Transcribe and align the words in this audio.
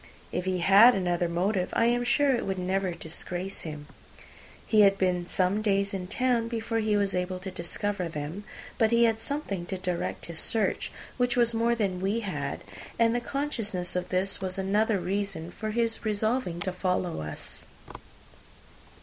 If 0.31 0.45
he 0.45 0.61
had 0.65 0.95
another 0.95 1.29
motive, 1.29 1.69
I 1.73 1.85
am 1.85 2.03
sure 2.03 2.33
it 2.35 2.43
would 2.43 2.57
never 2.57 2.89
disgrace 2.91 3.61
him. 3.61 3.85
He 4.65 4.81
had 4.81 4.97
been 4.97 5.27
some 5.27 5.61
days 5.61 5.93
in 5.93 6.07
town 6.07 6.47
before 6.47 6.79
he 6.79 6.97
was 6.97 7.13
able 7.13 7.37
to 7.37 7.51
discover 7.51 8.09
them; 8.09 8.43
but 8.79 8.89
he 8.89 9.03
had 9.03 9.21
something 9.21 9.67
to 9.67 9.77
direct 9.77 10.25
his 10.25 10.39
search, 10.39 10.91
which 11.17 11.35
was 11.37 11.53
more 11.53 11.75
than 11.75 12.01
we 12.01 12.21
had; 12.21 12.63
and 12.97 13.13
the 13.13 13.19
consciousness 13.21 13.95
of 13.95 14.09
this 14.09 14.41
was 14.41 14.57
another 14.57 14.97
reason 14.99 15.51
for 15.51 15.69
his 15.69 16.03
resolving 16.03 16.59
to 16.61 16.71
follow 16.71 17.21
us. 17.21 17.67